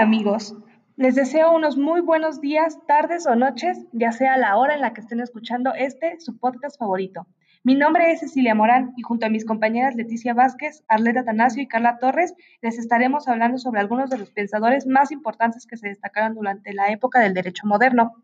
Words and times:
Amigos, 0.00 0.56
les 0.96 1.14
deseo 1.14 1.54
unos 1.54 1.76
muy 1.76 2.00
buenos 2.00 2.40
días, 2.40 2.78
tardes 2.86 3.26
o 3.26 3.36
noches, 3.36 3.84
ya 3.92 4.12
sea 4.12 4.38
la 4.38 4.56
hora 4.56 4.74
en 4.74 4.80
la 4.80 4.94
que 4.94 5.02
estén 5.02 5.20
escuchando 5.20 5.74
este, 5.74 6.18
su 6.20 6.38
podcast 6.38 6.78
favorito. 6.78 7.26
Mi 7.64 7.74
nombre 7.74 8.10
es 8.10 8.20
Cecilia 8.20 8.54
Morán 8.54 8.94
y 8.96 9.02
junto 9.02 9.26
a 9.26 9.28
mis 9.28 9.44
compañeras 9.44 9.96
Leticia 9.96 10.32
Vázquez, 10.32 10.84
Arleta 10.88 11.22
Tanasio 11.22 11.62
y 11.62 11.68
Carla 11.68 11.98
Torres 11.98 12.32
les 12.62 12.78
estaremos 12.78 13.28
hablando 13.28 13.58
sobre 13.58 13.80
algunos 13.80 14.08
de 14.08 14.16
los 14.16 14.30
pensadores 14.30 14.86
más 14.86 15.12
importantes 15.12 15.66
que 15.66 15.76
se 15.76 15.88
destacaron 15.88 16.34
durante 16.34 16.72
la 16.72 16.90
época 16.90 17.20
del 17.20 17.34
derecho 17.34 17.66
moderno. 17.66 18.14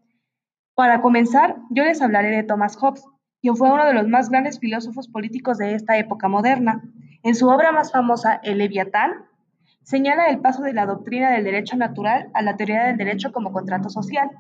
Para 0.75 1.03
comenzar, 1.03 1.57
yo 1.69 1.85
les 1.85 2.01
hablaré 2.01 2.35
de 2.35 2.43
Thomas 2.43 2.79
Hobbes, 2.79 3.05
quien 3.43 3.55
fue 3.55 3.71
uno 3.71 3.85
de 3.85 3.93
los 3.93 4.09
más 4.09 4.31
grandes 4.31 4.59
filósofos 4.61 5.09
políticos 5.09 5.59
de 5.59 5.75
esta 5.75 5.99
época 5.99 6.27
moderna. 6.27 6.83
En 7.23 7.35
su 7.35 7.47
obra 7.51 7.71
más 7.71 7.93
famosa, 7.93 8.41
El 8.43 8.59
Leviatán, 8.59 9.27
señala 9.87 10.27
el 10.27 10.41
paso 10.41 10.63
de 10.65 10.73
la 10.73 10.85
doctrina 10.85 11.31
del 11.31 11.45
derecho 11.45 11.77
natural 11.77 12.29
a 12.35 12.43
la 12.43 12.57
teoría 12.57 12.87
del 12.87 12.97
derecho 12.97 13.31
como 13.31 13.53
contrato 13.53 13.89
social. 13.89 14.31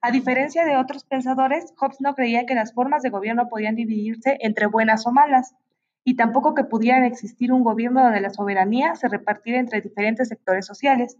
A 0.00 0.10
diferencia 0.10 0.64
de 0.64 0.76
otros 0.76 1.04
pensadores, 1.04 1.72
Hobbes 1.78 2.00
no 2.00 2.16
creía 2.16 2.46
que 2.46 2.56
las 2.56 2.74
formas 2.74 3.02
de 3.02 3.10
gobierno 3.10 3.48
podían 3.48 3.76
dividirse 3.76 4.38
entre 4.40 4.66
buenas 4.66 5.06
o 5.06 5.12
malas, 5.12 5.54
y 6.02 6.16
tampoco 6.16 6.54
que 6.54 6.64
pudiera 6.64 7.06
existir 7.06 7.52
un 7.52 7.62
gobierno 7.62 8.02
donde 8.02 8.20
la 8.20 8.30
soberanía 8.30 8.96
se 8.96 9.08
repartiera 9.08 9.60
entre 9.60 9.80
diferentes 9.80 10.28
sectores 10.28 10.66
sociales. 10.66 11.16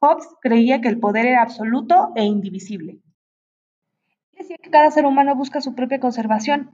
Hobbes 0.00 0.26
creía 0.40 0.80
que 0.80 0.88
el 0.88 0.98
poder 0.98 1.26
era 1.26 1.42
absoluto 1.42 2.10
e 2.16 2.24
indivisible. 2.24 2.98
Decía 4.36 4.56
que 4.60 4.70
cada 4.70 4.90
ser 4.90 5.06
humano 5.06 5.36
busca 5.36 5.60
su 5.60 5.76
propia 5.76 6.00
conservación. 6.00 6.72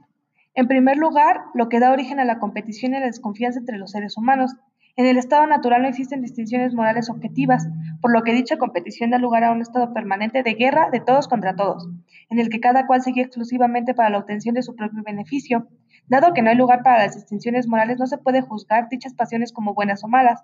En 0.55 0.67
primer 0.67 0.97
lugar, 0.97 1.41
lo 1.53 1.69
que 1.69 1.79
da 1.79 1.91
origen 1.91 2.19
a 2.19 2.25
la 2.25 2.39
competición 2.39 2.95
y 2.95 2.99
la 2.99 3.05
desconfianza 3.05 3.59
entre 3.59 3.77
los 3.77 3.91
seres 3.91 4.17
humanos, 4.17 4.55
en 4.99 5.05
el 5.05 5.17
estado 5.17 5.47
natural 5.47 5.81
no 5.81 5.87
existen 5.87 6.21
distinciones 6.21 6.73
morales 6.73 7.09
objetivas, 7.09 7.69
por 8.01 8.11
lo 8.11 8.21
que 8.21 8.33
dicha 8.33 8.57
competición 8.57 9.11
da 9.11 9.17
lugar 9.17 9.45
a 9.45 9.51
un 9.53 9.61
estado 9.61 9.93
permanente 9.93 10.43
de 10.43 10.55
guerra 10.55 10.89
de 10.91 10.99
todos 10.99 11.29
contra 11.29 11.55
todos, 11.55 11.87
en 12.29 12.37
el 12.37 12.49
que 12.49 12.59
cada 12.59 12.85
cual 12.85 13.01
sigue 13.01 13.21
exclusivamente 13.21 13.93
para 13.93 14.09
la 14.09 14.17
obtención 14.17 14.55
de 14.55 14.61
su 14.61 14.75
propio 14.75 15.01
beneficio. 15.01 15.69
Dado 16.09 16.33
que 16.33 16.41
no 16.41 16.49
hay 16.49 16.57
lugar 16.57 16.83
para 16.83 16.97
las 16.97 17.15
distinciones 17.15 17.65
morales, 17.65 17.97
no 17.97 18.07
se 18.07 18.17
puede 18.17 18.41
juzgar 18.41 18.89
dichas 18.89 19.13
pasiones 19.13 19.53
como 19.53 19.73
buenas 19.73 20.03
o 20.03 20.09
malas. 20.09 20.43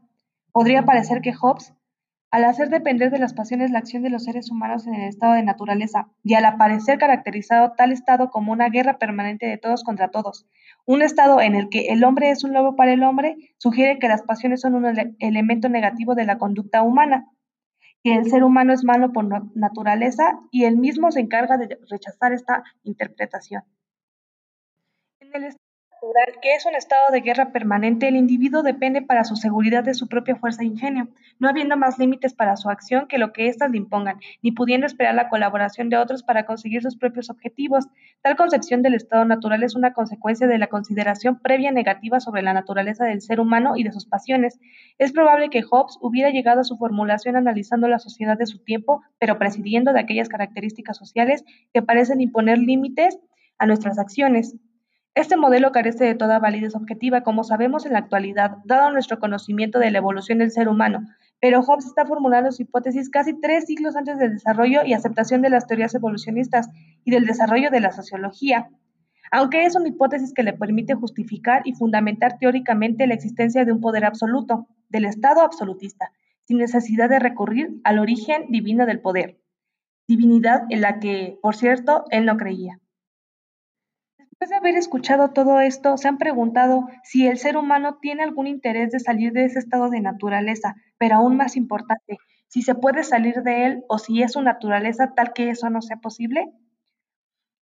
Podría 0.53 0.85
parecer 0.85 1.19
que 1.19 1.33
Hobbes 1.33 1.73
al 2.35 2.43
hacer 2.43 2.69
depender 2.69 3.11
de 3.11 3.17
las 3.17 3.33
pasiones 3.33 3.71
la 3.71 3.79
acción 3.79 4.03
de 4.03 4.09
los 4.09 4.25
seres 4.25 4.51
humanos 4.51 4.85
en 4.87 4.93
el 4.93 5.07
estado 5.07 5.35
de 5.35 5.43
naturaleza 5.43 6.09
y 6.21 6.33
al 6.33 6.43
aparecer 6.43 6.97
caracterizado 6.97 7.75
tal 7.77 7.93
estado 7.93 8.29
como 8.29 8.51
una 8.51 8.67
guerra 8.67 8.97
permanente 8.97 9.45
de 9.45 9.57
todos 9.57 9.85
contra 9.85 10.09
todos, 10.09 10.45
un 10.85 11.01
estado 11.01 11.39
en 11.39 11.55
el 11.55 11.69
que 11.69 11.93
el 11.93 12.03
hombre 12.03 12.31
es 12.31 12.43
un 12.43 12.51
lobo 12.51 12.75
para 12.75 12.91
el 12.91 13.03
hombre, 13.03 13.37
sugiere 13.57 13.99
que 13.99 14.09
las 14.09 14.21
pasiones 14.21 14.59
son 14.59 14.75
un 14.75 15.15
elemento 15.19 15.69
negativo 15.69 16.13
de 16.13 16.25
la 16.25 16.37
conducta 16.37 16.81
humana, 16.81 17.31
que 18.03 18.15
el 18.15 18.29
ser 18.29 18.43
humano 18.43 18.73
es 18.73 18.83
malo 18.83 19.13
por 19.13 19.55
naturaleza 19.55 20.37
y 20.51 20.65
él 20.65 20.75
mismo 20.75 21.11
se 21.11 21.21
encarga 21.21 21.55
de 21.55 21.79
rechazar 21.89 22.33
esta 22.33 22.65
interpretación. 22.83 23.63
En 25.21 25.41
el 25.41 25.55
que 26.41 26.53
es 26.53 26.65
un 26.65 26.75
estado 26.75 27.03
de 27.11 27.21
guerra 27.21 27.51
permanente, 27.51 28.07
el 28.07 28.15
individuo 28.15 28.61
depende 28.61 29.01
para 29.01 29.23
su 29.23 29.35
seguridad 29.35 29.83
de 29.83 29.93
su 29.93 30.07
propia 30.07 30.35
fuerza 30.35 30.61
e 30.61 30.67
ingenio, 30.67 31.07
no 31.39 31.49
habiendo 31.49 31.77
más 31.77 31.97
límites 31.97 32.33
para 32.33 32.55
su 32.55 32.69
acción 32.69 33.07
que 33.07 33.17
lo 33.17 33.33
que 33.33 33.47
éstas 33.47 33.71
le 33.71 33.77
impongan, 33.77 34.19
ni 34.41 34.51
pudiendo 34.51 34.85
esperar 34.85 35.15
la 35.15 35.29
colaboración 35.29 35.89
de 35.89 35.97
otros 35.97 36.23
para 36.23 36.45
conseguir 36.45 36.81
sus 36.81 36.97
propios 36.97 37.29
objetivos. 37.29 37.87
Tal 38.21 38.35
concepción 38.35 38.81
del 38.81 38.93
estado 38.93 39.25
natural 39.25 39.63
es 39.63 39.75
una 39.75 39.93
consecuencia 39.93 40.47
de 40.47 40.57
la 40.57 40.67
consideración 40.67 41.39
previa 41.39 41.71
negativa 41.71 42.19
sobre 42.19 42.41
la 42.41 42.53
naturaleza 42.53 43.05
del 43.05 43.21
ser 43.21 43.39
humano 43.39 43.75
y 43.75 43.83
de 43.83 43.91
sus 43.91 44.05
pasiones. 44.05 44.59
Es 44.97 45.11
probable 45.11 45.49
que 45.49 45.63
Hobbes 45.63 45.97
hubiera 46.01 46.29
llegado 46.29 46.61
a 46.61 46.65
su 46.65 46.77
formulación 46.77 47.35
analizando 47.35 47.87
la 47.87 47.99
sociedad 47.99 48.37
de 48.37 48.45
su 48.45 48.63
tiempo, 48.63 49.01
pero 49.19 49.39
presidiendo 49.39 49.93
de 49.93 49.99
aquellas 49.99 50.29
características 50.29 50.97
sociales 50.97 51.43
que 51.73 51.81
parecen 51.81 52.21
imponer 52.21 52.59
límites 52.59 53.17
a 53.57 53.65
nuestras 53.65 53.97
acciones. 53.99 54.55
Este 55.15 55.37
modelo 55.37 55.71
carece 55.71 56.03
de 56.03 56.15
toda 56.15 56.39
validez 56.39 56.75
objetiva, 56.75 57.21
como 57.21 57.45
sabemos 57.45 57.85
en 57.85 57.93
la 57.93 57.99
actualidad, 57.99 58.57
dado 58.65 58.91
nuestro 58.91 59.17
conocimiento 59.17 59.79
de 59.79 59.89
la 59.89 59.99
evolución 59.99 60.39
del 60.39 60.51
ser 60.51 60.67
humano, 60.67 61.07
pero 61.39 61.61
Hobbes 61.61 61.85
está 61.85 62.05
formulando 62.05 62.51
su 62.51 62.63
hipótesis 62.63 63.09
casi 63.09 63.39
tres 63.39 63.63
siglos 63.65 63.95
antes 63.95 64.19
del 64.19 64.33
desarrollo 64.33 64.83
y 64.85 64.91
aceptación 64.93 65.41
de 65.41 65.49
las 65.49 65.67
teorías 65.67 65.95
evolucionistas 65.95 66.69
y 67.05 67.11
del 67.11 67.25
desarrollo 67.25 67.71
de 67.71 67.79
la 67.79 67.93
sociología, 67.93 68.69
aunque 69.31 69.63
es 69.63 69.77
una 69.77 69.87
hipótesis 69.87 70.33
que 70.33 70.43
le 70.43 70.51
permite 70.51 70.95
justificar 70.95 71.61
y 71.63 71.75
fundamentar 71.75 72.37
teóricamente 72.37 73.07
la 73.07 73.13
existencia 73.13 73.63
de 73.63 73.71
un 73.71 73.79
poder 73.79 74.03
absoluto, 74.03 74.67
del 74.89 75.05
Estado 75.05 75.41
absolutista, 75.41 76.11
sin 76.43 76.57
necesidad 76.57 77.07
de 77.07 77.19
recurrir 77.19 77.79
al 77.85 77.99
origen 77.99 78.47
divino 78.49 78.85
del 78.85 78.99
poder, 78.99 79.39
divinidad 80.09 80.63
en 80.69 80.81
la 80.81 80.99
que, 80.99 81.39
por 81.41 81.55
cierto, 81.55 82.03
él 82.11 82.25
no 82.25 82.35
creía. 82.35 82.81
Después 84.37 84.49
de 84.49 84.57
haber 84.57 84.77
escuchado 84.77 85.29
todo 85.29 85.61
esto, 85.61 85.95
se 85.95 86.09
han 86.09 86.17
preguntado 86.17 86.89
si 87.03 87.25
el 87.25 87.37
ser 87.37 87.55
humano 87.55 87.99
tiene 88.01 88.21
algún 88.21 88.47
interés 88.47 88.91
de 88.91 88.99
salir 88.99 89.31
de 89.31 89.45
ese 89.45 89.59
estado 89.59 89.89
de 89.89 90.01
naturaleza, 90.01 90.75
pero 90.97 91.15
aún 91.15 91.37
más 91.37 91.55
importante, 91.55 92.17
si 92.49 92.61
se 92.61 92.75
puede 92.75 93.05
salir 93.05 93.43
de 93.43 93.65
él 93.65 93.83
o 93.87 93.97
si 93.97 94.23
es 94.23 94.33
su 94.33 94.41
naturaleza 94.41 95.13
tal 95.15 95.31
que 95.31 95.51
eso 95.51 95.69
no 95.69 95.81
sea 95.81 96.01
posible. 96.01 96.51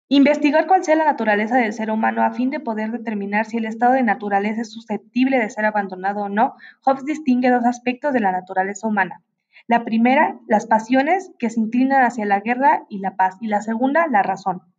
Investigar 0.09 0.67
cuál 0.67 0.83
sea 0.83 0.97
la 0.97 1.05
naturaleza 1.05 1.59
del 1.59 1.75
ser 1.75 1.91
humano 1.91 2.23
a 2.23 2.33
fin 2.33 2.49
de 2.49 2.59
poder 2.59 2.91
determinar 2.91 3.45
si 3.45 3.59
el 3.59 3.67
estado 3.67 3.93
de 3.93 4.03
naturaleza 4.03 4.63
es 4.63 4.73
susceptible 4.73 5.39
de 5.39 5.51
ser 5.51 5.67
abandonado 5.67 6.23
o 6.23 6.29
no, 6.31 6.55
Hobbes 6.87 7.05
distingue 7.05 7.51
dos 7.51 7.67
aspectos 7.67 8.15
de 8.15 8.21
la 8.21 8.33
naturaleza 8.33 8.89
humana. 8.89 9.23
La 9.67 9.85
primera, 9.85 10.39
las 10.49 10.65
pasiones 10.65 11.33
que 11.39 11.51
se 11.51 11.61
inclinan 11.61 12.03
hacia 12.03 12.25
la 12.25 12.41
guerra 12.41 12.85
y 12.89 13.01
la 13.01 13.15
paz, 13.15 13.37
y 13.43 13.49
la 13.49 13.61
segunda, 13.61 14.07
la 14.07 14.23
razón. 14.23 14.72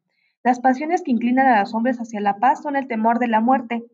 Las 0.44 0.60
pasiones 0.60 1.02
que 1.02 1.12
inclinan 1.12 1.48
a 1.48 1.62
los 1.62 1.74
hombres 1.74 2.00
hacia 2.00 2.20
la 2.20 2.38
paz 2.38 2.62
son 2.62 2.76
el 2.76 2.88
temor 2.88 3.20
de 3.20 3.28
la 3.28 3.40
muerte, 3.40 3.86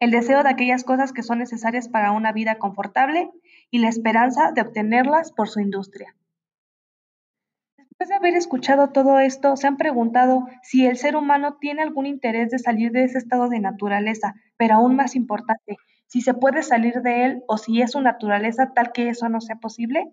el 0.00 0.10
deseo 0.10 0.42
de 0.42 0.48
aquellas 0.48 0.84
cosas 0.84 1.12
que 1.12 1.22
son 1.22 1.38
necesarias 1.38 1.88
para 1.88 2.12
una 2.12 2.32
vida 2.32 2.56
confortable 2.56 3.30
y 3.70 3.78
la 3.78 3.88
esperanza 3.88 4.52
de 4.52 4.62
obtenerlas 4.62 5.32
por 5.32 5.48
su 5.48 5.60
industria. 5.60 6.14
Después 7.76 8.08
de 8.08 8.14
haber 8.14 8.34
escuchado 8.34 8.90
todo 8.90 9.20
esto, 9.20 9.56
se 9.56 9.66
han 9.66 9.78
preguntado 9.78 10.46
si 10.62 10.86
el 10.86 10.98
ser 10.98 11.16
humano 11.16 11.56
tiene 11.58 11.82
algún 11.82 12.06
interés 12.06 12.50
de 12.50 12.58
salir 12.58 12.92
de 12.92 13.04
ese 13.04 13.16
estado 13.16 13.48
de 13.48 13.60
naturaleza, 13.60 14.34
pero 14.58 14.74
aún 14.74 14.96
más 14.96 15.16
importante, 15.16 15.78
si 16.06 16.20
se 16.20 16.34
puede 16.34 16.62
salir 16.62 17.00
de 17.00 17.24
él 17.24 17.42
o 17.48 17.56
si 17.56 17.80
es 17.80 17.92
su 17.92 18.00
naturaleza 18.00 18.72
tal 18.74 18.92
que 18.92 19.08
eso 19.08 19.28
no 19.28 19.40
sea 19.40 19.56
posible. 19.56 20.10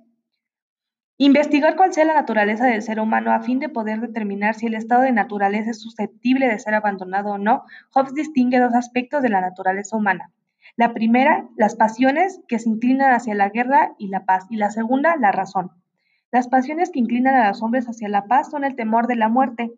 Investigar 1.26 1.78
cuál 1.78 1.94
sea 1.94 2.04
la 2.04 2.16
naturaleza 2.16 2.66
del 2.66 2.82
ser 2.82 3.00
humano 3.00 3.32
a 3.32 3.40
fin 3.40 3.60
de 3.60 3.70
poder 3.70 4.02
determinar 4.02 4.56
si 4.56 4.68
el 4.68 4.74
estado 4.74 5.04
de 5.04 5.14
naturaleza 5.14 5.72
es 5.72 5.80
susceptible 5.80 6.50
de 6.50 6.60
ser 6.60 6.74
abandonado 6.74 7.32
o 7.32 7.38
no, 7.38 7.64
Hobbes 7.94 8.14
distingue 8.14 8.60
dos 8.60 8.74
aspectos 8.74 9.22
de 9.22 9.30
la 9.30 9.40
naturaleza 9.40 9.96
humana. 9.96 10.34
La 10.76 10.94
primera, 10.94 11.48
las 11.56 11.78
pasiones 11.78 12.42
que 12.50 12.60
se 12.60 12.68
inclinan 12.68 13.14
hacia 13.14 13.36
la 13.36 13.48
guerra 13.48 13.94
y 13.98 14.10
la 14.10 14.26
paz, 14.26 14.48
y 14.50 14.58
la 14.58 14.70
segunda, 14.70 15.16
la 15.16 15.32
razón. 15.32 15.72
Las 16.30 16.50
pasiones 16.50 16.90
que 16.92 17.00
inclinan 17.00 17.36
a 17.36 17.48
los 17.48 17.64
hombres 17.64 17.88
hacia 17.88 18.10
la 18.10 18.26
paz 18.26 18.52
son 18.52 18.66
el 18.66 18.76
temor 18.76 19.08
de 19.08 19.16
la 19.16 19.30
muerte, 19.30 19.72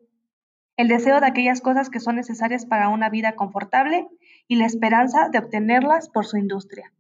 el 0.77 0.87
deseo 0.87 1.19
de 1.19 1.27
aquellas 1.27 1.61
cosas 1.61 1.91
que 1.91 1.99
son 1.99 2.15
necesarias 2.15 2.65
para 2.65 2.89
una 2.89 3.11
vida 3.11 3.33
confortable 3.33 4.07
y 4.47 4.55
la 4.55 4.65
esperanza 4.65 5.29
de 5.29 5.37
obtenerlas 5.37 6.09
por 6.09 6.25
su 6.25 6.37
industria. 6.37 6.91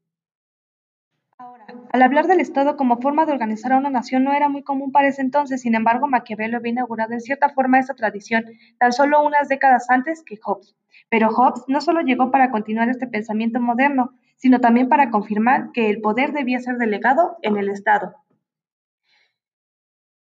Al 1.91 2.01
hablar 2.01 2.27
del 2.27 2.39
Estado 2.39 2.77
como 2.77 2.97
forma 3.01 3.25
de 3.25 3.31
organizar 3.31 3.73
a 3.73 3.77
una 3.77 3.89
nación 3.89 4.23
no 4.23 4.33
era 4.33 4.49
muy 4.49 4.63
común 4.63 4.91
para 4.91 5.07
ese 5.07 5.21
entonces, 5.21 5.61
sin 5.61 5.75
embargo, 5.75 6.07
Maquiavelo 6.07 6.57
había 6.57 6.71
inaugurado 6.71 7.13
en 7.13 7.21
cierta 7.21 7.49
forma 7.49 7.79
esta 7.79 7.93
tradición 7.93 8.45
tan 8.79 8.91
solo 8.91 9.23
unas 9.23 9.47
décadas 9.47 9.89
antes 9.89 10.23
que 10.25 10.37
Hobbes. 10.43 10.75
Pero 11.09 11.29
Hobbes 11.29 11.63
no 11.67 11.81
solo 11.81 12.01
llegó 12.01 12.31
para 12.31 12.51
continuar 12.51 12.89
este 12.89 13.07
pensamiento 13.07 13.59
moderno, 13.59 14.13
sino 14.35 14.59
también 14.59 14.89
para 14.89 15.09
confirmar 15.09 15.71
que 15.71 15.89
el 15.89 16.01
poder 16.01 16.33
debía 16.33 16.59
ser 16.59 16.77
delegado 16.77 17.37
en 17.41 17.57
el 17.57 17.69
Estado. 17.69 18.15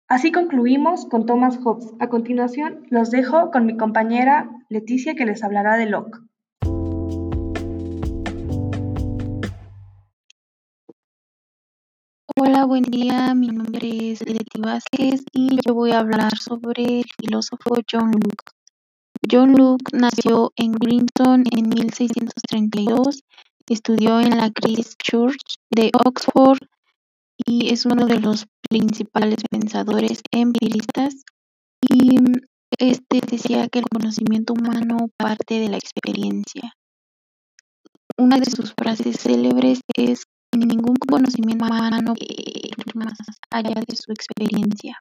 Así 0.06 0.32
concluimos 0.32 1.06
con 1.06 1.26
Thomas 1.26 1.58
Hobbes. 1.58 1.92
A 2.00 2.08
continuación, 2.08 2.86
los 2.88 3.10
dejo 3.10 3.50
con 3.50 3.66
mi 3.66 3.76
compañera 3.76 4.48
Leticia 4.68 5.14
que 5.14 5.26
les 5.26 5.44
hablará 5.44 5.76
de 5.76 5.86
Locke. 5.86 6.27
Hola, 12.58 12.66
buen 12.66 12.82
día. 12.82 13.34
Mi 13.36 13.46
nombre 13.46 14.10
es 14.10 14.20
Leti 14.26 14.60
Vázquez 14.60 15.22
y 15.32 15.60
yo 15.64 15.74
voy 15.74 15.92
a 15.92 16.00
hablar 16.00 16.36
sobre 16.38 16.82
el 16.82 17.04
filósofo 17.16 17.76
John 17.88 18.10
Locke. 18.10 18.50
John 19.30 19.52
Locke 19.52 19.92
nació 19.92 20.50
en 20.56 20.72
Greenton 20.72 21.44
en 21.52 21.68
1632, 21.68 23.22
estudió 23.68 24.18
en 24.18 24.36
la 24.36 24.50
Christ 24.50 24.94
Church 25.00 25.54
de 25.70 25.92
Oxford 26.04 26.58
y 27.36 27.72
es 27.72 27.86
uno 27.86 28.06
de 28.06 28.18
los 28.18 28.46
principales 28.68 29.38
pensadores 29.48 30.20
empiristas 30.32 31.14
y 31.88 32.16
este 32.76 33.20
decía 33.20 33.68
que 33.68 33.78
el 33.78 33.84
conocimiento 33.84 34.54
humano 34.54 35.10
parte 35.16 35.60
de 35.60 35.68
la 35.68 35.76
experiencia. 35.76 36.72
Una 38.16 38.40
de 38.40 38.50
sus 38.50 38.74
frases 38.76 39.20
célebres 39.20 39.78
es 39.94 40.24
ningún 40.66 40.96
conocimiento 40.96 41.64
humano 41.64 42.14
más 42.94 43.18
allá 43.50 43.80
de 43.86 43.96
su 43.96 44.12
experiencia. 44.12 44.98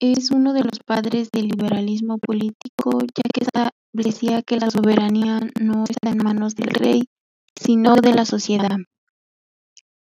Es 0.00 0.30
uno 0.30 0.52
de 0.52 0.62
los 0.62 0.80
padres 0.84 1.30
del 1.30 1.48
liberalismo 1.48 2.18
político, 2.18 3.00
ya 3.00 3.22
que 3.32 3.44
establecía 3.44 4.42
que 4.42 4.58
la 4.58 4.70
soberanía 4.70 5.40
no 5.60 5.84
está 5.84 6.10
en 6.10 6.18
manos 6.18 6.54
del 6.54 6.68
rey, 6.68 7.08
sino 7.54 7.94
de 7.96 8.12
la 8.12 8.26
sociedad. 8.26 8.76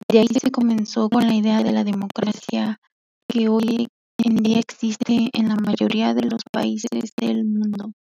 De 0.08 0.20
ahí 0.20 0.28
se 0.28 0.50
comenzó 0.50 1.10
con 1.10 1.26
la 1.26 1.34
idea 1.34 1.62
de 1.62 1.72
la 1.72 1.84
democracia 1.84 2.80
que 3.28 3.48
hoy 3.48 3.88
en 4.18 4.36
día 4.36 4.58
existe 4.58 5.30
en 5.32 5.48
la 5.48 5.56
mayoría 5.56 6.14
de 6.14 6.22
los 6.22 6.42
países 6.50 7.12
del 7.16 7.44
mundo. 7.44 7.92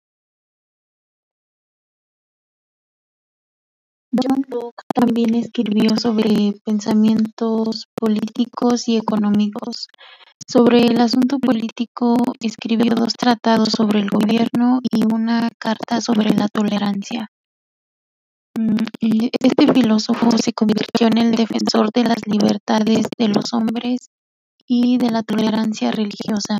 John 4.22 4.44
Locke 4.48 4.84
también 4.94 5.34
escribió 5.34 5.96
sobre 5.96 6.54
pensamientos 6.64 7.86
políticos 7.94 8.88
y 8.88 8.96
económicos. 8.96 9.88
Sobre 10.46 10.80
el 10.80 11.00
asunto 11.00 11.38
político, 11.38 12.16
escribió 12.40 12.94
dos 12.94 13.14
tratados 13.14 13.70
sobre 13.70 14.00
el 14.00 14.08
gobierno 14.08 14.80
y 14.90 15.04
una 15.12 15.48
carta 15.58 16.00
sobre 16.00 16.30
la 16.30 16.48
tolerancia. 16.48 17.30
Mm, 18.58 18.76
este 19.00 19.72
filósofo 19.72 20.30
se 20.38 20.52
convirtió 20.52 21.08
en 21.08 21.18
el 21.18 21.32
defensor 21.32 21.90
de 21.92 22.04
las 22.04 22.18
libertades 22.26 23.06
de 23.18 23.28
los 23.28 23.52
hombres 23.52 24.08
y 24.66 24.98
de 24.98 25.10
la 25.10 25.22
tolerancia 25.22 25.90
religiosa. 25.90 26.58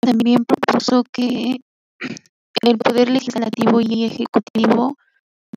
También 0.00 0.44
propuso 0.44 1.04
que 1.12 1.58
el 2.62 2.78
poder 2.78 3.10
legislativo 3.10 3.80
y 3.80 4.04
ejecutivo 4.04 4.96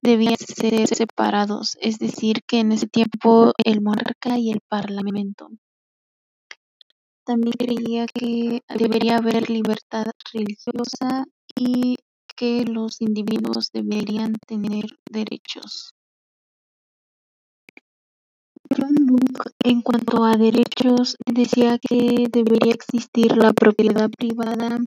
debían 0.03 0.37
ser 0.37 0.87
separados, 0.87 1.77
es 1.79 1.97
decir, 1.97 2.41
que 2.45 2.59
en 2.59 2.73
ese 2.73 2.87
tiempo 2.87 3.53
el 3.63 3.81
monarca 3.81 4.37
y 4.37 4.51
el 4.51 4.59
parlamento. 4.67 5.47
También 7.25 7.53
creía 7.57 8.05
que 8.07 8.61
debería 8.77 9.17
haber 9.17 9.49
libertad 9.49 10.07
religiosa 10.33 11.25
y 11.55 11.95
que 12.35 12.65
los 12.65 12.99
individuos 12.99 13.69
deberían 13.71 14.33
tener 14.45 14.85
derechos. 15.09 15.93
John 18.75 18.95
en 19.63 19.81
cuanto 19.81 20.25
a 20.25 20.35
derechos, 20.35 21.15
decía 21.25 21.77
que 21.79 22.27
debería 22.29 22.73
existir 22.73 23.37
la 23.37 23.53
propiedad 23.53 24.09
privada 24.09 24.79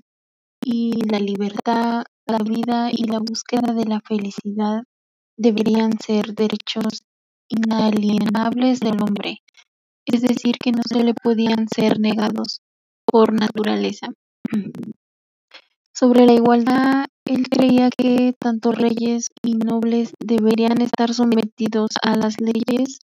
y 0.63 0.93
la 1.11 1.21
libertad, 1.21 2.05
la 2.27 2.39
vida 2.39 2.91
y 2.93 3.05
la 3.05 3.21
búsqueda 3.21 3.73
de 3.73 3.85
la 3.87 4.01
felicidad 4.01 4.83
deberían 5.37 5.93
ser 5.99 6.35
derechos 6.35 7.05
inalienables 7.49 8.81
del 8.81 9.03
hombre, 9.03 9.43
es 10.05 10.23
decir, 10.23 10.57
que 10.59 10.73
no 10.73 10.83
se 10.89 11.03
le 11.03 11.15
podían 11.15 11.67
ser 11.69 12.01
negados 12.01 12.61
por 13.05 13.33
naturaleza. 13.33 14.09
Sobre 15.93 16.27
la 16.27 16.35
igualdad, 16.35 17.07
él 17.25 17.49
creía 17.49 17.89
que 17.91 18.35
tanto 18.39 18.73
reyes 18.73 19.31
y 19.43 19.55
nobles 19.55 20.13
deberían 20.21 20.81
estar 20.83 21.15
sometidos 21.15 21.91
a 22.03 22.17
las 22.17 22.37
leyes 22.41 22.99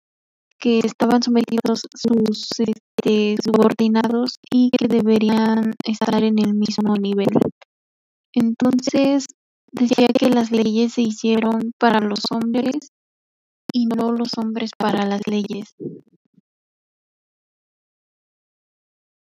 que 0.59 0.79
estaban 0.79 1.23
sometidos 1.23 1.83
sus 1.95 2.49
este, 2.59 3.37
subordinados 3.43 4.39
y 4.51 4.71
que 4.71 4.87
deberían 4.87 5.73
estar 5.85 6.23
en 6.23 6.39
el 6.39 6.53
mismo 6.53 6.95
nivel. 6.95 7.29
Entonces, 8.33 9.25
decía 9.71 10.07
que 10.07 10.29
las 10.29 10.51
leyes 10.51 10.93
se 10.93 11.01
hicieron 11.01 11.73
para 11.77 11.99
los 11.99 12.19
hombres 12.31 12.91
y 13.73 13.85
no 13.85 14.11
los 14.11 14.37
hombres 14.37 14.71
para 14.77 15.05
las 15.05 15.21
leyes. 15.27 15.75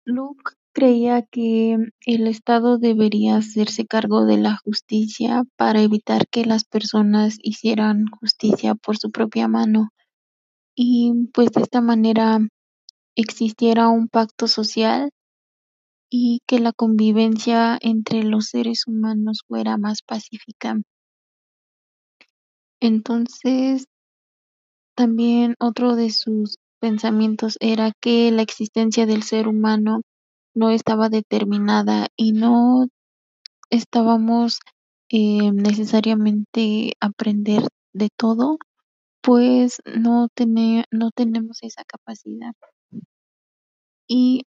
Luke 0.05 0.52
creía 0.73 1.23
que 1.23 1.76
el 2.06 2.26
Estado 2.26 2.79
debería 2.79 3.37
hacerse 3.37 3.87
cargo 3.87 4.25
de 4.25 4.38
la 4.38 4.56
justicia 4.56 5.44
para 5.56 5.82
evitar 5.82 6.26
que 6.29 6.44
las 6.44 6.64
personas 6.64 7.37
hicieran 7.43 8.06
justicia 8.06 8.75
por 8.75 8.96
su 8.96 9.11
propia 9.11 9.49
mano 9.49 9.90
y 10.75 11.29
pues 11.32 11.52
de 11.52 11.62
esta 11.62 11.81
manera 11.81 12.40
existiera 13.14 13.88
un 13.88 14.08
pacto 14.08 14.49
social 14.49 15.11
y 16.14 16.43
que 16.47 16.61
la 16.61 16.73
convivencia 16.73 17.79
entre 17.81 18.23
los 18.23 18.49
seres 18.49 18.87
humanos 18.87 19.44
fuera 19.49 19.79
más 19.79 20.03
pacífica. 20.03 20.79
Entonces, 22.81 23.87
también 24.94 25.55
otro 25.59 25.97
de 25.97 26.11
sus 26.11 26.59
pensamientos 26.81 27.56
era 27.61 27.93
que 27.99 28.31
la 28.31 28.43
existencia 28.43 29.06
del 29.06 29.23
ser 29.23 29.49
humano 29.49 30.03
no 30.55 30.69
estaba 30.69 31.09
determinada 31.09 32.09
y 32.15 32.32
no 32.32 32.88
estábamos 33.70 34.58
eh, 35.08 35.50
necesariamente 35.50 36.93
aprender 37.00 37.69
de 37.94 38.11
todo, 38.15 38.58
pues 39.23 39.79
no, 39.87 40.29
no 40.91 41.11
tenemos 41.11 41.62
esa 41.62 41.85
capacidad. 41.85 42.53
Y 44.06 44.43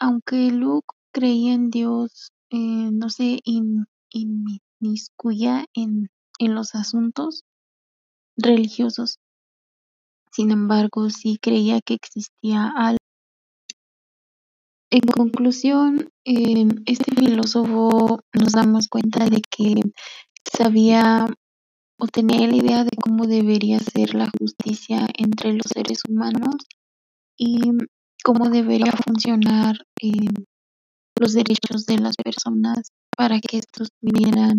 aunque 0.00 0.50
Luke 0.50 0.88
creía 1.14 1.54
en 1.54 1.70
Dios, 1.70 2.32
eh, 2.50 2.90
no 2.92 3.08
se 3.08 3.40
inmiscuya 4.10 5.64
en, 5.72 6.08
en 6.40 6.54
los 6.54 6.74
asuntos 6.74 7.44
religiosos. 8.36 9.18
Sin 10.32 10.50
embargo, 10.50 11.08
sí 11.10 11.38
creía 11.40 11.80
que 11.80 11.94
existía 11.94 12.70
algo. 12.76 12.98
En 14.90 15.00
conclusión, 15.00 16.10
eh, 16.24 16.66
este 16.86 17.14
filósofo 17.14 18.20
nos 18.32 18.52
damos 18.52 18.88
cuenta 18.88 19.26
de 19.26 19.40
que 19.40 19.74
sabía 20.52 21.26
o 21.98 22.06
tenía 22.08 22.46
la 22.48 22.56
idea 22.56 22.84
de 22.84 22.96
cómo 23.00 23.26
debería 23.26 23.78
ser 23.78 24.14
la 24.14 24.28
justicia 24.38 25.06
entre 25.16 25.52
los 25.52 25.66
seres 25.72 26.02
humanos 26.08 26.56
y 27.36 27.60
cómo 28.24 28.50
debería 28.50 28.92
funcionar 28.92 29.76
eh, 30.02 30.10
los 31.20 31.32
derechos 31.32 31.86
de 31.86 31.98
las 31.98 32.16
personas 32.16 32.88
para 33.16 33.40
que 33.40 33.58
estos 33.58 33.88
tuvieran 34.00 34.56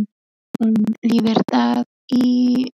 libertad 1.02 1.84
y 2.08 2.72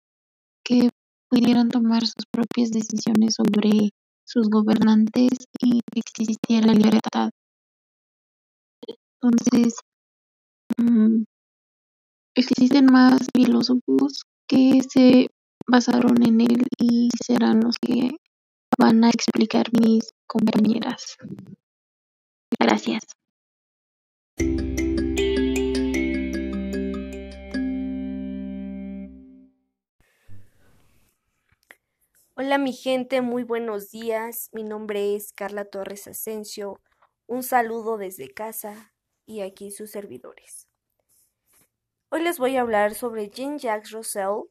que 0.65 0.91
pudieran 1.31 1.69
tomar 1.69 2.03
sus 2.07 2.25
propias 2.31 2.71
decisiones 2.71 3.35
sobre 3.35 3.91
sus 4.27 4.49
gobernantes 4.51 5.31
y 5.61 5.81
que 5.93 6.01
existiera 6.01 6.73
libertad. 6.73 7.31
Entonces, 9.21 9.75
mm, 10.79 11.25
existen 12.37 12.87
más 12.87 13.27
filósofos 13.35 14.23
que 14.49 14.81
se 14.89 15.29
basaron 15.67 16.23
en 16.27 16.41
él 16.41 16.63
y 16.79 17.09
serán 17.25 17.61
los 17.61 17.77
que 17.81 18.17
van 18.79 19.05
a 19.05 19.11
explicar 19.11 19.67
mis 19.81 20.13
compañeras. 20.27 21.17
Gracias. 22.59 23.18
Hola 32.41 32.57
mi 32.57 32.73
gente, 32.73 33.21
muy 33.21 33.43
buenos 33.43 33.91
días. 33.91 34.49
Mi 34.53 34.63
nombre 34.63 35.17
es 35.17 35.33
Carla 35.33 35.65
Torres 35.65 36.07
Asensio. 36.07 36.81
Un 37.27 37.43
saludo 37.43 37.99
desde 37.99 38.33
casa 38.33 38.95
y 39.27 39.41
aquí 39.41 39.71
sus 39.71 39.91
servidores. 39.91 40.69
Hoy 42.11 42.23
les 42.23 42.39
voy 42.39 42.57
a 42.57 42.61
hablar 42.61 42.95
sobre 42.95 43.29
Jean-Jacques 43.29 43.91
Rousseau 43.91 44.51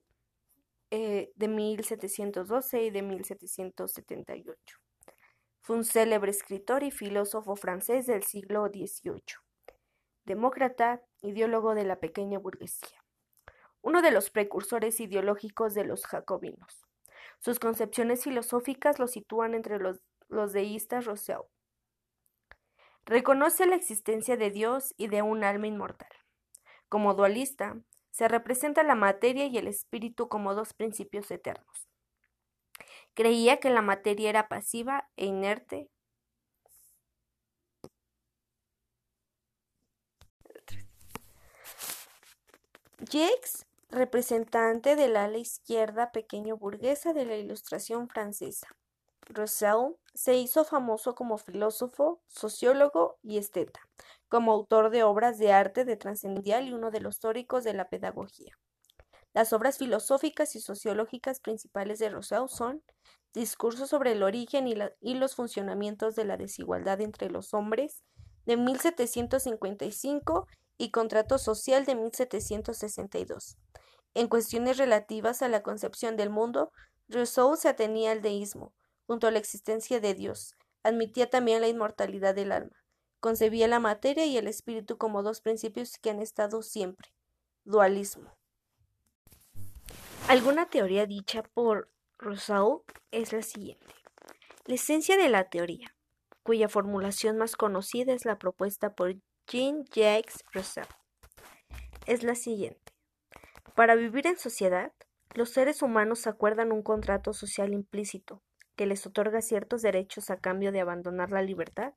eh, 0.92 1.32
de 1.36 1.48
1712 1.48 2.84
y 2.84 2.90
de 2.92 3.02
1778. 3.02 4.78
Fue 5.62 5.76
un 5.76 5.84
célebre 5.84 6.32
escritor 6.32 6.84
y 6.84 6.92
filósofo 6.92 7.56
francés 7.56 8.06
del 8.06 8.24
siglo 8.24 8.68
XVIII, 8.68 9.22
demócrata, 10.28 11.02
ideólogo 11.22 11.74
de 11.74 11.86
la 11.86 12.00
pequeña 12.00 12.38
burguesía, 12.38 13.04
uno 13.82 14.02
de 14.02 14.12
los 14.12 14.30
precursores 14.30 15.00
ideológicos 15.00 15.74
de 15.74 15.86
los 15.86 16.06
jacobinos. 16.06 16.86
Sus 17.40 17.60
concepciones 17.60 18.24
filosóficas 18.24 19.00
lo 19.00 19.08
sitúan 19.08 19.56
entre 19.56 19.80
los, 19.80 20.02
los 20.28 20.54
deístas 20.54 21.06
Rousseau. 21.06 21.48
Reconoce 23.06 23.66
la 23.66 23.76
existencia 23.76 24.36
de 24.36 24.52
Dios 24.52 24.94
y 24.98 25.08
de 25.08 25.22
un 25.22 25.46
alma 25.46 25.68
inmortal. 25.68 26.12
Como 26.90 27.14
dualista, 27.14 27.78
se 28.12 28.28
representa 28.28 28.84
la 28.84 28.96
materia 28.96 29.46
y 29.46 29.58
el 29.58 29.68
espíritu 29.68 30.28
como 30.28 30.56
dos 30.56 30.74
principios 30.74 31.32
eternos. 31.32 31.88
Creía 33.14 33.58
que 33.58 33.70
la 33.70 33.82
materia 33.82 34.30
era 34.30 34.50
pasiva 34.50 35.10
e 35.16 35.26
inerte. 35.26 35.90
Jacques 43.10 43.66
representante 43.90 44.98
del 44.98 45.16
ala 45.16 45.38
izquierda 45.38 46.12
pequeño 46.12 46.58
burguesa 46.58 47.14
de 47.14 47.26
la 47.26 47.38
Ilustración 47.38 48.10
francesa. 48.10 48.68
Russell 49.22 49.96
se 50.14 50.36
hizo 50.36 50.66
famoso 50.66 51.16
como 51.16 51.38
filósofo, 51.38 52.22
sociólogo 52.28 53.18
y 53.24 53.38
esteta, 53.38 53.80
como 54.28 54.52
autor 54.52 54.90
de 54.90 55.04
obras 55.04 55.38
de 55.38 55.54
arte 55.54 55.86
de 55.86 55.96
trascendental 55.96 56.68
y 56.68 56.74
uno 56.74 56.92
de 56.92 57.00
los 57.00 57.20
teóricos 57.20 57.64
de 57.64 57.74
la 57.74 57.88
pedagogía. 57.88 58.58
Las 59.34 59.54
obras 59.54 59.78
filosóficas 59.78 60.56
y 60.56 60.60
sociológicas 60.60 61.40
principales 61.40 62.00
de 62.00 62.10
Rousseau 62.10 62.48
son 62.48 62.84
Discurso 63.34 63.86
sobre 63.86 64.14
el 64.14 64.24
origen 64.24 64.68
y, 64.68 64.76
y, 65.00 65.14
los 65.14 65.36
funcionamientos 65.36 66.16
de 66.16 66.26
la 66.26 66.38
desigualdad 66.38 67.02
entre 67.02 67.30
los 67.30 67.54
hombres 67.54 68.04
de 68.46 68.58
1755 68.58 70.48
y 70.78 70.92
Contrato 70.92 71.38
social 71.38 71.86
de 71.86 71.96
1762. 71.96 73.58
En 74.14 74.28
cuestiones 74.28 74.78
relativas 74.78 75.42
a 75.42 75.48
la 75.48 75.64
concepción 75.64 76.18
del 76.18 76.30
mundo, 76.30 76.72
Rousseau 77.08 77.56
se 77.56 77.70
atenía 77.70 78.12
al 78.12 78.22
deísmo, 78.22 78.74
junto 79.06 79.28
a 79.28 79.32
la 79.32 79.40
existencia 79.40 80.00
de 80.00 80.14
Dios. 80.14 80.56
Admitía 80.84 81.30
también 81.30 81.62
la 81.62 81.68
inmortalidad 81.68 82.36
del 82.36 82.52
alma. 82.52 82.76
Concebía 83.20 83.68
la 83.68 83.80
materia 83.80 84.26
y 84.26 84.38
el 84.38 84.48
espíritu 84.48 84.98
como 84.98 85.24
dos 85.24 85.42
principios 85.42 85.98
que 85.98 86.10
han 86.10 86.22
estado 86.22 86.62
siempre. 86.62 87.10
Dualismo. 87.64 88.34
Alguna 90.28 90.70
teoría 90.70 91.06
dicha 91.06 91.44
por 91.44 91.90
Rousseau 92.18 92.84
es 93.12 93.34
la 93.34 93.42
siguiente. 93.42 93.86
La 94.66 94.76
esencia 94.76 95.16
de 95.16 95.30
la 95.30 95.50
teoría, 95.50 95.96
cuya 96.44 96.68
formulación 96.68 97.38
más 97.38 97.56
conocida 97.56 98.14
es 98.14 98.26
la 98.26 98.38
propuesta 98.38 98.94
por 98.94 99.16
Jean-Jacques 99.50 100.44
Rousseau, 100.52 100.86
es 102.06 102.24
la 102.24 102.36
siguiente. 102.36 102.92
Para 103.76 103.96
vivir 103.96 104.28
en 104.28 104.38
sociedad, 104.38 104.92
los 105.36 105.52
seres 105.52 105.82
humanos 105.82 106.28
acuerdan 106.28 106.74
un 106.74 106.84
contrato 106.84 107.32
social 107.32 107.72
implícito 107.72 108.44
que 108.76 108.86
les 108.86 109.08
otorga 109.08 109.42
ciertos 109.42 109.82
derechos 109.82 110.30
a 110.32 110.38
cambio 110.38 110.74
de 110.74 110.82
abandonar 110.82 111.32
la 111.32 111.42
libertad 111.42 111.94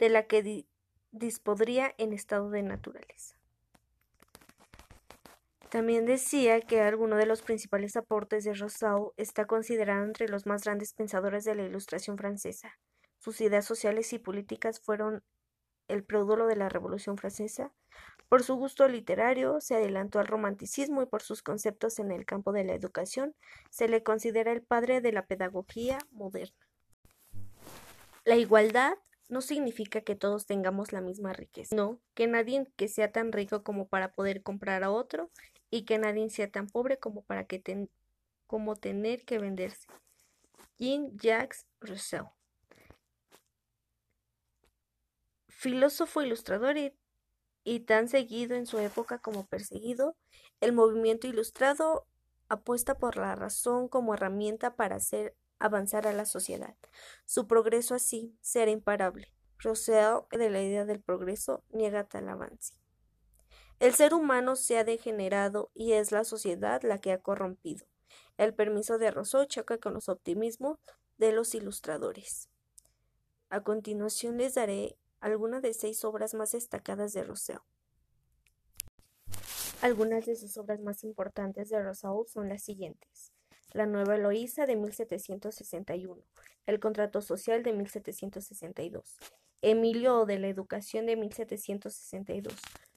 de 0.00 0.08
la 0.08 0.26
que 0.26 0.66
dispondría 1.12 1.94
en 1.98 2.12
estado 2.12 2.50
de 2.50 2.64
naturaleza. 2.64 3.36
También 5.68 6.04
decía 6.04 6.60
que 6.62 6.80
alguno 6.80 7.14
de 7.16 7.26
los 7.26 7.42
principales 7.42 7.94
aportes 7.94 8.42
de 8.42 8.54
Rousseau 8.54 9.12
está 9.16 9.44
considerado 9.44 10.04
entre 10.04 10.28
los 10.28 10.46
más 10.46 10.64
grandes 10.64 10.94
pensadores 10.94 11.44
de 11.44 11.54
la 11.54 11.62
Ilustración 11.62 12.18
francesa. 12.18 12.76
Sus 13.20 13.40
ideas 13.40 13.66
sociales 13.66 14.12
y 14.12 14.18
políticas 14.18 14.80
fueron 14.80 15.22
el 15.88 16.04
pródulo 16.04 16.46
de 16.46 16.56
la 16.56 16.68
Revolución 16.68 17.16
francesa. 17.16 17.72
Por 18.28 18.42
su 18.42 18.56
gusto 18.56 18.86
literario, 18.88 19.60
se 19.60 19.74
adelantó 19.74 20.18
al 20.18 20.26
romanticismo 20.26 21.02
y 21.02 21.06
por 21.06 21.22
sus 21.22 21.42
conceptos 21.42 21.98
en 21.98 22.12
el 22.12 22.26
campo 22.26 22.52
de 22.52 22.64
la 22.64 22.74
educación, 22.74 23.34
se 23.70 23.88
le 23.88 24.02
considera 24.02 24.52
el 24.52 24.62
padre 24.62 25.00
de 25.00 25.12
la 25.12 25.26
pedagogía 25.26 25.98
moderna. 26.10 26.68
La 28.24 28.36
igualdad 28.36 28.94
no 29.28 29.40
significa 29.40 30.02
que 30.02 30.14
todos 30.14 30.46
tengamos 30.46 30.92
la 30.92 31.00
misma 31.00 31.32
riqueza, 31.32 31.74
no, 31.74 32.00
que 32.14 32.26
nadie 32.26 32.66
que 32.76 32.88
sea 32.88 33.12
tan 33.12 33.32
rico 33.32 33.62
como 33.62 33.88
para 33.88 34.12
poder 34.12 34.42
comprar 34.42 34.84
a 34.84 34.90
otro 34.90 35.30
y 35.70 35.84
que 35.84 35.98
nadie 35.98 36.28
sea 36.30 36.50
tan 36.50 36.66
pobre 36.66 36.98
como 36.98 37.22
para 37.22 37.46
que 37.46 37.88
como 38.46 38.76
tener 38.76 39.24
que 39.24 39.38
venderse. 39.38 39.86
Jean-Jacques 40.78 41.66
Rousseau. 41.80 42.37
Filósofo 45.58 46.22
ilustrador 46.22 46.76
y, 47.64 47.80
tan 47.80 48.06
seguido 48.06 48.54
en 48.54 48.64
su 48.64 48.78
época 48.78 49.18
como 49.18 49.44
perseguido, 49.44 50.16
el 50.60 50.72
movimiento 50.72 51.26
ilustrado 51.26 52.06
apuesta 52.48 52.96
por 52.96 53.16
la 53.16 53.34
razón 53.34 53.88
como 53.88 54.14
herramienta 54.14 54.76
para 54.76 54.94
hacer 54.94 55.36
avanzar 55.58 56.06
a 56.06 56.12
la 56.12 56.26
sociedad. 56.26 56.76
Su 57.24 57.48
progreso 57.48 57.96
así 57.96 58.38
será 58.40 58.70
imparable. 58.70 59.34
Rousseau, 59.58 60.28
de 60.30 60.48
la 60.48 60.62
idea 60.62 60.84
del 60.84 61.02
progreso, 61.02 61.64
niega 61.70 62.04
tal 62.04 62.28
avance. 62.28 62.74
El 63.80 63.94
ser 63.94 64.14
humano 64.14 64.54
se 64.54 64.78
ha 64.78 64.84
degenerado 64.84 65.72
y 65.74 65.94
es 65.94 66.12
la 66.12 66.22
sociedad 66.22 66.82
la 66.84 66.98
que 66.98 67.10
ha 67.10 67.20
corrompido. 67.20 67.84
El 68.36 68.54
permiso 68.54 68.96
de 68.98 69.10
Rousseau 69.10 69.44
choca 69.44 69.78
con 69.78 69.92
los 69.92 70.08
optimismos 70.08 70.78
de 71.16 71.32
los 71.32 71.52
ilustradores. 71.56 72.48
A 73.50 73.64
continuación 73.64 74.36
les 74.36 74.54
daré 74.54 74.96
algunas 75.20 75.62
de 75.62 75.74
seis 75.74 76.04
obras 76.04 76.34
más 76.34 76.52
destacadas 76.52 77.12
de 77.12 77.24
Rousseau. 77.24 77.60
Algunas 79.80 80.26
de 80.26 80.36
sus 80.36 80.56
obras 80.56 80.80
más 80.80 81.04
importantes 81.04 81.68
de 81.68 81.82
Rousseau 81.82 82.26
son 82.26 82.48
las 82.48 82.62
siguientes. 82.62 83.32
La 83.72 83.86
Nueva 83.86 84.16
Eloísa 84.16 84.66
de 84.66 84.76
1761, 84.76 86.22
El 86.66 86.80
Contrato 86.80 87.20
Social 87.20 87.62
de 87.62 87.72
1762, 87.74 89.18
Emilio 89.60 90.24
de 90.24 90.38
la 90.38 90.48
Educación 90.48 91.06
de 91.06 91.16
1762, 91.16 92.54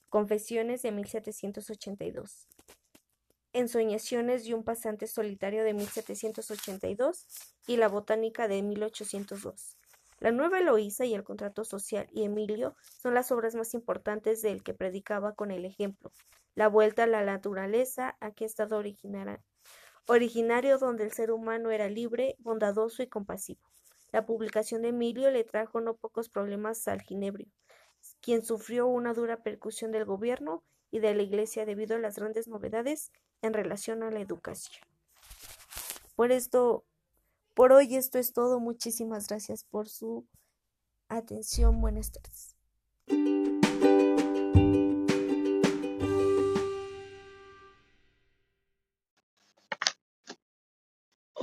Confesiones 0.10 0.82
de 0.82 0.92
1782. 0.92 2.48
Ensoñaciones 3.54 4.46
de 4.46 4.54
un 4.54 4.64
pasante 4.64 5.08
solitario 5.08 5.64
de 5.64 5.74
1782 5.74 7.28
y 7.68 7.78
La 7.78 7.90
botánica 7.90 8.48
de 8.48 8.62
1802. 8.62 9.78
La 10.22 10.32
Nueva 10.32 10.60
Eloísa 10.60 11.04
y 11.04 11.16
el 11.16 11.24
Contrato 11.24 11.66
Social 11.66 12.08
y 12.12 12.24
Emilio 12.24 12.76
son 13.02 13.16
las 13.16 13.32
obras 13.32 13.56
más 13.56 13.74
importantes 13.74 14.44
del 14.44 14.62
que 14.62 14.76
predicaba 14.76 15.34
con 15.34 15.50
el 15.50 15.66
ejemplo. 15.66 16.12
La 16.54 16.68
vuelta 16.68 17.06
a 17.06 17.08
la 17.08 17.24
naturaleza, 17.24 18.18
aquí 18.20 18.46
estado 18.46 18.78
originario 18.78 20.78
donde 20.78 21.06
el 21.06 21.12
ser 21.12 21.32
humano 21.32 21.72
era 21.72 21.90
libre, 21.90 22.36
bondadoso 22.38 23.02
y 23.02 23.08
compasivo. 23.08 23.62
La 24.12 24.28
publicación 24.28 24.84
de 24.84 24.90
Emilio 24.90 25.32
le 25.32 25.44
trajo 25.44 25.82
no 25.82 25.96
pocos 25.96 26.30
problemas 26.30 26.88
al 26.88 27.02
ginebrio, 27.02 27.48
quien 28.22 28.46
sufrió 28.46 28.86
una 28.86 29.16
dura 29.16 29.42
percusión 29.42 29.92
del 29.92 30.06
gobierno 30.06 30.64
y 30.92 31.00
de 31.00 31.16
la 31.16 31.24
Iglesia 31.24 31.66
debido 31.66 31.96
a 31.96 32.00
las 32.00 32.20
grandes 32.20 32.48
novedades 32.48 33.12
en 33.42 33.54
relación 33.54 34.04
a 34.04 34.12
la 34.12 34.20
educación. 34.20 34.86
Por 36.16 36.32
esto, 36.32 36.86
por 37.54 37.74
hoy 37.74 37.96
esto 37.96 38.20
es 38.20 38.34
todo. 38.34 38.60
Muchísimas 38.60 39.28
gracias 39.28 39.64
por 39.64 39.90
su 39.90 40.28
atención. 41.08 41.82
Buenas 41.82 42.12
tardes. 42.12 42.56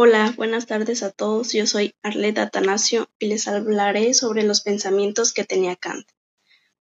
Hola, 0.00 0.32
buenas 0.36 0.66
tardes 0.66 1.02
a 1.02 1.10
todos. 1.10 1.52
Yo 1.52 1.66
soy 1.66 1.92
Arleta 2.02 2.42
Atanasio 2.42 3.10
y 3.18 3.26
les 3.26 3.48
hablaré 3.48 4.14
sobre 4.14 4.44
los 4.44 4.60
pensamientos 4.60 5.32
que 5.32 5.44
tenía 5.44 5.74
Kant. 5.74 6.06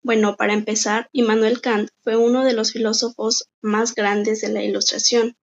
Bueno, 0.02 0.36
para 0.36 0.52
empezar, 0.52 1.08
Immanuel 1.12 1.62
Kant 1.62 1.88
fue 2.02 2.16
uno 2.16 2.44
de 2.44 2.52
los 2.52 2.72
filósofos 2.72 3.48
más 3.62 3.94
grandes 3.94 4.42
de 4.42 4.50
la 4.50 4.62
Ilustración. 4.62 5.34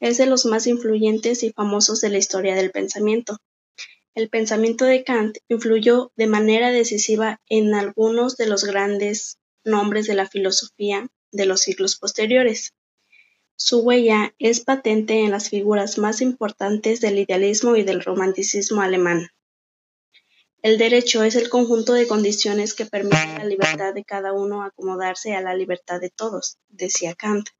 Es 0.00 0.16
de 0.16 0.26
los 0.26 0.46
más 0.46 0.66
influyentes 0.66 1.42
y 1.42 1.52
famosos 1.52 2.00
de 2.00 2.08
la 2.08 2.18
historia 2.18 2.54
del 2.54 2.70
pensamiento. 2.70 3.36
El 4.14 4.28
pensamiento 4.28 4.86
de 4.86 5.04
Kant 5.04 5.38
influyó 5.48 6.10
de 6.16 6.26
manera 6.26 6.70
decisiva 6.70 7.40
en 7.48 7.74
algunos 7.74 8.36
de 8.36 8.46
los 8.46 8.64
grandes 8.64 9.38
nombres 9.62 10.06
de 10.06 10.14
la 10.14 10.26
filosofía 10.26 11.06
de 11.32 11.46
los 11.46 11.60
siglos 11.60 11.96
posteriores. 11.96 12.72
Su 13.56 13.80
huella 13.80 14.34
es 14.38 14.60
patente 14.60 15.20
en 15.20 15.30
las 15.30 15.50
figuras 15.50 15.98
más 15.98 16.22
importantes 16.22 17.00
del 17.00 17.18
idealismo 17.18 17.76
y 17.76 17.82
del 17.82 18.02
romanticismo 18.02 18.80
alemán. 18.80 19.28
El 20.62 20.78
derecho 20.78 21.22
es 21.24 21.36
el 21.36 21.48
conjunto 21.50 21.92
de 21.92 22.06
condiciones 22.06 22.74
que 22.74 22.86
permiten 22.86 23.38
la 23.38 23.44
libertad 23.44 23.94
de 23.94 24.04
cada 24.04 24.32
uno 24.32 24.62
acomodarse 24.62 25.34
a 25.34 25.40
la 25.40 25.54
libertad 25.54 26.00
de 26.00 26.10
todos, 26.10 26.58
decía 26.68 27.14
Kant. 27.14 27.50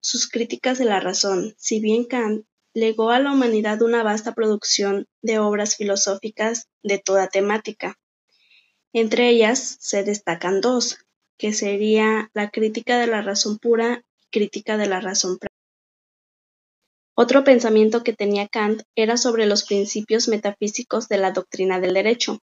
Sus 0.00 0.28
críticas 0.28 0.78
de 0.78 0.84
la 0.84 1.00
razón, 1.00 1.54
si 1.58 1.80
bien 1.80 2.04
Kant 2.04 2.46
legó 2.74 3.10
a 3.10 3.20
la 3.20 3.32
humanidad 3.32 3.82
una 3.82 4.02
vasta 4.02 4.34
producción 4.34 5.06
de 5.22 5.38
obras 5.38 5.76
filosóficas 5.76 6.68
de 6.82 6.98
toda 6.98 7.28
temática. 7.28 7.98
Entre 8.92 9.28
ellas 9.28 9.76
se 9.80 10.02
destacan 10.02 10.60
dos, 10.60 10.98
que 11.38 11.52
sería 11.52 12.30
la 12.34 12.50
crítica 12.50 12.98
de 12.98 13.06
la 13.06 13.22
razón 13.22 13.58
pura 13.58 14.04
y 14.20 14.26
crítica 14.30 14.76
de 14.76 14.86
la 14.86 15.00
razón 15.00 15.38
práctica. 15.38 15.54
Otro 17.16 17.44
pensamiento 17.44 18.02
que 18.02 18.12
tenía 18.12 18.48
Kant 18.48 18.82
era 18.96 19.16
sobre 19.16 19.46
los 19.46 19.64
principios 19.64 20.26
metafísicos 20.26 21.08
de 21.08 21.18
la 21.18 21.30
doctrina 21.30 21.78
del 21.78 21.94
derecho. 21.94 22.40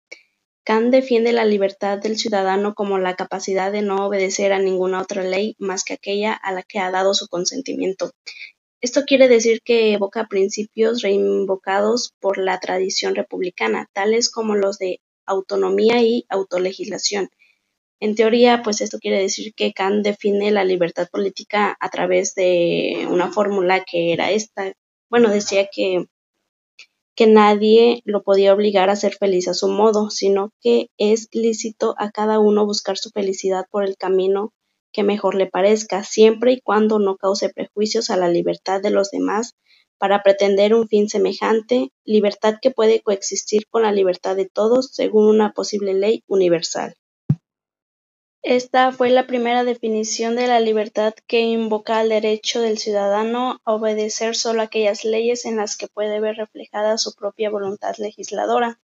Kant 0.67 0.91
defiende 0.91 1.31
la 1.31 1.45
libertad 1.45 1.97
del 1.97 2.17
ciudadano 2.17 2.73
como 2.73 2.97
la 2.97 3.15
capacidad 3.15 3.71
de 3.71 3.81
no 3.81 4.05
obedecer 4.05 4.51
a 4.51 4.59
ninguna 4.59 5.01
otra 5.01 5.23
ley 5.23 5.55
más 5.59 5.85
que 5.85 5.93
aquella 5.93 6.33
a 6.33 6.51
la 6.51 6.61
que 6.61 6.79
ha 6.79 6.91
dado 6.91 7.13
su 7.13 7.29
consentimiento. 7.29 8.11
Esto 8.81 9.03
quiere 9.05 9.29
decir 9.29 9.61
que 9.63 9.93
evoca 9.93 10.27
principios 10.27 11.01
reinvocados 11.01 12.11
por 12.19 12.37
la 12.37 12.59
tradición 12.59 13.15
republicana, 13.15 13.87
tales 13.93 14.29
como 14.29 14.55
los 14.55 14.77
de 14.77 14.99
autonomía 15.25 16.01
y 16.01 16.25
autolegislación, 16.27 17.29
en 18.01 18.15
teoría, 18.15 18.61
pues 18.61 18.81
esto 18.81 18.99
quiere 18.99 19.21
decir 19.21 19.53
que 19.55 19.71
Kant 19.71 20.03
define 20.03 20.51
la 20.51 20.65
libertad 20.65 21.07
política 21.09 21.77
a 21.79 21.89
través 21.89 22.35
de 22.35 23.07
una 23.09 23.31
fórmula 23.31 23.85
que 23.89 24.11
era 24.11 24.31
esta. 24.31 24.73
Bueno, 25.09 25.29
decía 25.29 25.69
que 25.71 26.05
que 27.17 27.25
nadie 27.25 28.03
lo 28.05 28.21
podía 28.21 28.53
obligar 28.53 28.91
a 28.91 28.95
ser 28.95 29.15
feliz 29.15 29.47
a 29.47 29.55
su 29.55 29.67
modo, 29.67 30.11
sino 30.11 30.51
que 30.61 30.91
es 30.97 31.29
lícito 31.31 31.95
a 31.97 32.11
cada 32.11 32.37
uno 32.37 32.67
buscar 32.67 32.99
su 32.99 33.09
felicidad 33.09 33.65
por 33.71 33.83
el 33.83 33.97
camino 33.97 34.53
que 34.93 35.01
mejor 35.01 35.33
le 35.33 35.47
parezca, 35.47 36.03
siempre 36.03 36.53
y 36.53 36.61
cuando 36.61 36.99
no 36.99 37.17
cause 37.17 37.49
prejuicios 37.49 38.11
a 38.11 38.17
la 38.17 38.29
libertad 38.29 38.81
de 38.81 38.91
los 38.91 39.09
demás 39.09 39.55
para 39.97 40.21
pretender 40.21 40.75
un 40.75 40.87
fin 40.87 41.09
semejante, 41.09 41.91
libertad 42.05 42.57
que 42.61 42.69
puede 42.69 43.01
coexistir 43.01 43.63
con 43.67 43.81
la 43.81 43.91
libertad 43.91 44.35
de 44.35 44.47
todos 44.47 44.91
según 44.93 45.25
una 45.27 45.53
posible 45.53 45.95
ley 45.95 46.23
universal. 46.27 46.93
Esta 48.43 48.91
fue 48.91 49.09
la 49.09 49.27
primera 49.27 49.63
definición 49.63 50.35
de 50.35 50.47
la 50.47 50.59
libertad 50.59 51.13
que 51.27 51.41
invoca 51.41 52.01
el 52.01 52.09
derecho 52.09 52.61
del 52.61 52.77
ciudadano 52.77 53.59
a 53.65 53.73
obedecer 53.73 54.35
solo 54.35 54.61
aquellas 54.61 55.03
leyes 55.03 55.45
en 55.45 55.57
las 55.57 55.75
que 55.75 55.87
puede 55.87 56.19
ver 56.19 56.37
reflejada 56.37 56.97
su 56.97 57.13
propia 57.13 57.49
voluntad 57.49 57.95
legisladora. 57.97 58.79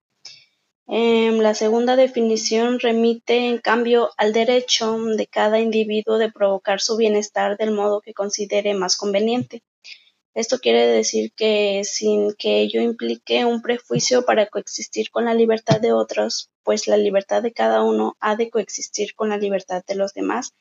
Em, 0.88 1.40
la 1.40 1.54
segunda 1.54 1.96
definición 1.96 2.80
remite, 2.80 3.48
en 3.48 3.60
cambio, 3.60 4.10
al 4.18 4.34
derecho 4.34 4.98
de 4.98 5.28
cada 5.28 5.60
individuo 5.60 6.18
de 6.18 6.32
provocar 6.32 6.82
su 6.82 6.98
bienestar 6.98 7.56
del 7.56 7.72
modo 7.72 8.02
que 8.02 8.14
considere 8.14 8.74
más 8.74 8.98
conveniente. 8.98 9.64
Esto 10.34 10.60
quiere 10.60 10.88
decir 10.88 11.32
que 11.34 11.84
sin 11.84 12.34
que 12.34 12.60
ello 12.60 12.82
implique 12.82 13.46
un 13.46 13.62
prejuicio 13.62 14.26
para 14.26 14.48
coexistir 14.48 15.10
con 15.12 15.26
la 15.26 15.36
libertad 15.36 15.80
de 15.80 15.94
otros, 15.94 16.50
pues 16.64 16.88
la 16.88 16.98
libertad 16.98 17.42
de 17.44 17.54
cada 17.54 17.84
uno 17.84 18.16
ha 18.20 18.36
de 18.36 18.50
coexistir 18.50 19.16
con 19.16 19.30
la 19.30 19.38
libertad 19.38 19.84
de 19.88 19.96
los 19.96 20.14
demás 20.14 20.54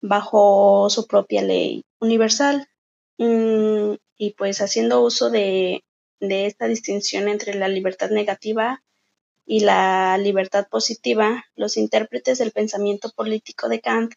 bajo 0.00 0.88
su 0.90 1.06
propia 1.06 1.42
ley 1.42 1.84
universal. 2.00 2.68
Mm, 3.18 3.94
y 4.16 4.34
pues 4.34 4.60
haciendo 4.60 5.02
uso 5.02 5.30
de, 5.30 5.84
de 6.20 6.46
esta 6.46 6.66
distinción 6.66 7.28
entre 7.28 7.54
la 7.54 7.68
libertad 7.68 8.10
negativa 8.10 8.82
y 9.46 9.60
la 9.60 10.16
libertad 10.18 10.68
positiva, 10.70 11.44
los 11.54 11.76
intérpretes 11.76 12.38
del 12.38 12.52
pensamiento 12.52 13.10
político 13.10 13.68
de 13.68 13.80
Kant 13.80 14.12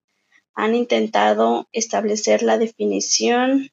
han 0.54 0.76
intentado 0.76 1.68
establecer 1.72 2.44
la 2.44 2.58
definición 2.58 3.70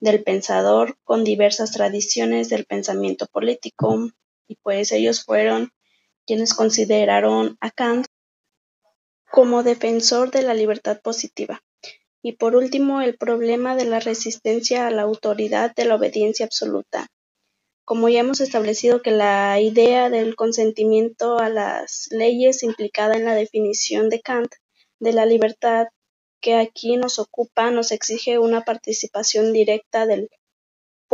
del 0.00 0.22
pensador 0.22 0.98
con 1.04 1.24
diversas 1.24 1.72
tradiciones 1.72 2.48
del 2.48 2.64
pensamiento 2.64 3.26
político 3.26 4.10
y 4.48 4.56
pues 4.56 4.92
ellos 4.92 5.24
fueron 5.24 5.72
quienes 6.26 6.54
consideraron 6.54 7.56
a 7.60 7.70
Kant 7.70 8.06
como 9.30 9.62
defensor 9.62 10.30
de 10.30 10.42
la 10.42 10.54
libertad 10.54 11.00
positiva. 11.00 11.62
Y 12.22 12.32
por 12.32 12.56
último, 12.56 13.00
el 13.02 13.16
problema 13.16 13.76
de 13.76 13.84
la 13.84 14.00
resistencia 14.00 14.86
a 14.86 14.90
la 14.90 15.02
autoridad 15.02 15.74
de 15.74 15.84
la 15.84 15.96
obediencia 15.96 16.46
absoluta. 16.46 17.08
Como 17.84 18.08
ya 18.08 18.20
hemos 18.20 18.40
establecido 18.40 19.02
que 19.02 19.10
la 19.10 19.60
idea 19.60 20.08
del 20.08 20.36
consentimiento 20.36 21.38
a 21.38 21.50
las 21.50 22.08
leyes 22.10 22.62
implicada 22.62 23.16
en 23.16 23.26
la 23.26 23.34
definición 23.34 24.08
de 24.08 24.20
Kant 24.20 24.52
de 25.00 25.12
la 25.12 25.26
libertad 25.26 25.88
que 26.40 26.56
aquí 26.56 26.96
nos 26.96 27.18
ocupa 27.18 27.70
nos 27.70 27.90
exige 27.90 28.38
una 28.38 28.62
participación 28.62 29.52
directa 29.52 30.06
del 30.06 30.28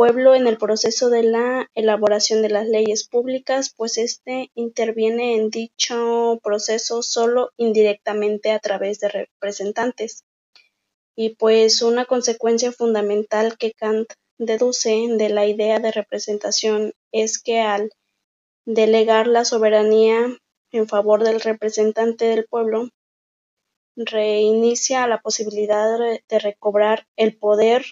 pueblo 0.01 0.33
en 0.33 0.47
el 0.47 0.57
proceso 0.57 1.11
de 1.11 1.21
la 1.21 1.69
elaboración 1.75 2.41
de 2.41 2.49
las 2.49 2.67
leyes 2.67 3.07
públicas, 3.07 3.71
pues 3.77 3.99
éste 3.99 4.49
interviene 4.55 5.35
en 5.35 5.51
dicho 5.51 6.39
proceso 6.41 7.03
solo 7.03 7.51
indirectamente 7.55 8.49
a 8.49 8.57
través 8.57 8.99
de 8.99 9.09
representantes. 9.09 10.23
Y 11.15 11.35
pues 11.35 11.83
una 11.83 12.05
consecuencia 12.05 12.71
fundamental 12.71 13.59
que 13.59 13.73
Kant 13.73 14.11
deduce 14.39 14.89
de 14.89 15.29
la 15.29 15.45
idea 15.45 15.77
de 15.77 15.91
representación 15.91 16.93
es 17.11 17.39
que 17.39 17.59
al 17.59 17.91
delegar 18.65 19.27
la 19.27 19.45
soberanía 19.45 20.35
en 20.71 20.87
favor 20.87 21.23
del 21.23 21.39
representante 21.41 22.25
del 22.25 22.47
pueblo, 22.47 22.89
reinicia 23.95 25.05
la 25.05 25.21
posibilidad 25.21 25.99
de 26.27 26.39
recobrar 26.39 27.05
el 27.17 27.37
poder 27.37 27.85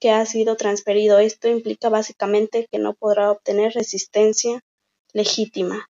que 0.00 0.10
ha 0.10 0.24
sido 0.26 0.56
transferido. 0.56 1.18
Esto 1.18 1.48
implica 1.48 1.88
básicamente 1.88 2.66
que 2.70 2.78
no 2.78 2.94
podrá 2.94 3.30
obtener 3.30 3.72
resistencia 3.72 4.60
legítima. 5.12 5.88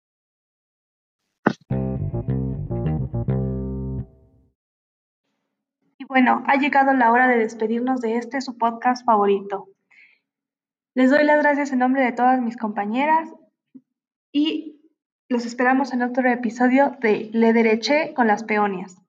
Y 5.98 6.06
bueno, 6.06 6.44
ha 6.48 6.58
llegado 6.58 6.94
la 6.94 7.12
hora 7.12 7.28
de 7.28 7.38
despedirnos 7.38 8.02
de 8.02 8.18
este 8.18 8.42
su 8.42 8.58
podcast 8.58 9.06
favorito. 9.06 9.70
Les 10.96 11.10
doy 11.10 11.24
las 11.24 11.42
gracias 11.42 11.72
en 11.72 11.80
nombre 11.80 12.04
de 12.04 12.12
todas 12.12 12.40
mis 12.42 12.58
compañeras 12.58 13.30
y 14.32 14.82
los 15.30 15.46
esperamos 15.46 15.94
en 15.94 16.04
otro 16.04 16.30
episodio 16.30 16.98
de 17.00 17.30
Le 17.34 17.54
Dereché 17.54 18.14
con 18.14 18.28
las 18.28 18.44
Peonias. 18.44 19.03